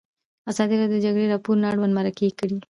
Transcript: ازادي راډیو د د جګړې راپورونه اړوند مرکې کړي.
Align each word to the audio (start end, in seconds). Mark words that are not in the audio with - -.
ازادي 0.51 0.75
راډیو 0.81 0.97
د 0.99 0.99
د 1.01 1.03
جګړې 1.05 1.31
راپورونه 1.33 1.65
اړوند 1.71 1.95
مرکې 1.99 2.29
کړي. 2.39 2.57